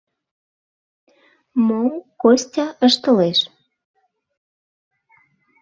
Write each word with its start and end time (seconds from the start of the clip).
Мом 1.67 1.89
Костя 2.21 2.65
ыштылеш? 2.87 3.39